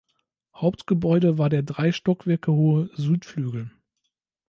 [0.55, 3.69] Hauptgebäude war der drei Stockwerke hohe Südflügel.